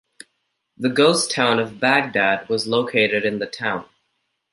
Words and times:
The 0.79 0.89
ghost 0.89 1.29
town 1.29 1.59
of 1.59 1.79
Bagdad 1.79 2.49
was 2.49 2.65
located 2.65 3.23
in 3.23 3.37
the 3.37 3.45
town. 3.45 3.85